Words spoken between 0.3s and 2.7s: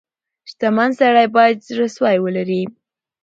•شتمن سړی باید زړه سوی ولري.